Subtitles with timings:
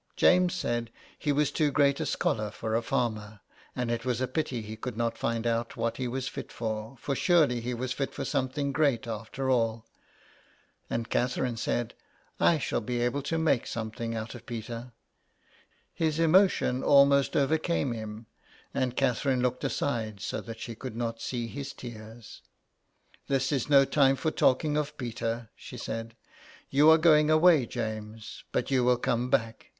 [0.15, 3.39] James said he was too great a scholar for a farmer,
[3.75, 6.97] and it was a pity he could not find out what he was fit for—
[6.99, 9.85] for surely he was fit for something great after all.
[10.89, 14.91] And Catherine said:*' I shall be able to make something out of Peter."
[15.93, 18.25] His emotion almost overcame him,
[18.73, 22.41] and Catherine looked aside so that she should not see his tears.
[22.85, 26.15] *' This is no time for talking of Peter/' she said.
[26.71, 29.67] *'You are going away, James, but you will come back.